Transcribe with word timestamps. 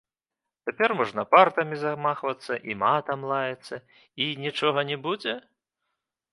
Цяпер 0.69 0.93
можна 1.01 1.25
партамі 1.33 1.75
замахвацца 1.83 2.53
і 2.71 2.79
матам 2.85 3.29
лаяцца, 3.35 3.75
і 4.29 4.31
нічога 4.47 4.89
не 4.93 4.97
будзе? 5.09 5.33